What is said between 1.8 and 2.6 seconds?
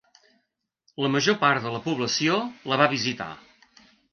població